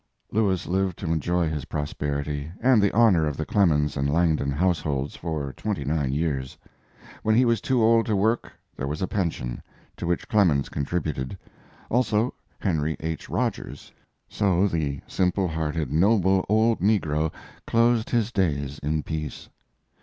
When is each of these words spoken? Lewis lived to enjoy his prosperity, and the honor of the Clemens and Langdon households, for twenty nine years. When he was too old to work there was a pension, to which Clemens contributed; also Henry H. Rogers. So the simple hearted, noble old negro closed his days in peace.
Lewis 0.31 0.65
lived 0.65 0.97
to 0.97 1.13
enjoy 1.13 1.47
his 1.47 1.65
prosperity, 1.65 2.51
and 2.59 2.81
the 2.81 2.91
honor 2.91 3.27
of 3.27 3.37
the 3.37 3.45
Clemens 3.45 3.95
and 3.95 4.11
Langdon 4.11 4.49
households, 4.49 5.15
for 5.15 5.53
twenty 5.53 5.85
nine 5.85 6.11
years. 6.11 6.57
When 7.21 7.35
he 7.35 7.45
was 7.45 7.61
too 7.61 7.83
old 7.83 8.07
to 8.07 8.15
work 8.15 8.51
there 8.75 8.87
was 8.87 9.03
a 9.03 9.07
pension, 9.07 9.61
to 9.97 10.07
which 10.07 10.27
Clemens 10.27 10.69
contributed; 10.69 11.37
also 11.87 12.33
Henry 12.57 12.97
H. 12.99 13.29
Rogers. 13.29 13.91
So 14.27 14.67
the 14.67 15.01
simple 15.05 15.47
hearted, 15.47 15.91
noble 15.91 16.47
old 16.49 16.79
negro 16.81 17.31
closed 17.67 18.09
his 18.09 18.31
days 18.31 18.79
in 18.79 19.03
peace. 19.03 19.49